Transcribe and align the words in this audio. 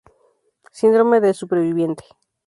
Síndrome 0.71 1.21
del 1.21 1.35
superviviente 1.35 2.03